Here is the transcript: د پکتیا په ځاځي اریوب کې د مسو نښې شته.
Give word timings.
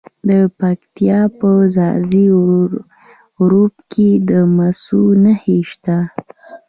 د 0.29 0.29
پکتیا 0.59 1.19
په 1.39 1.49
ځاځي 1.75 2.25
اریوب 3.39 3.75
کې 3.91 4.09
د 4.29 4.31
مسو 4.55 5.01
نښې 5.23 5.59
شته. 5.71 5.97